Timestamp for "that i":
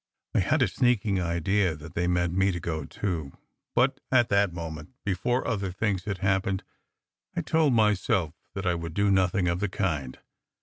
8.55-8.73